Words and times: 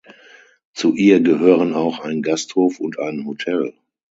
Zu 0.73 0.95
ihr 0.95 1.19
gehören 1.19 1.75
auch 1.75 1.99
ein 1.99 2.23
Gasthof 2.23 2.79
und 2.79 2.97
ein 2.97 3.27
Hotel. 3.27 3.75